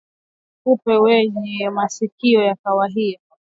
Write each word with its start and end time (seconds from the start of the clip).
Kupe 0.63 0.97
wenye 0.97 1.69
masikio 1.69 2.41
ya 2.43 2.55
kahawia 2.63 3.19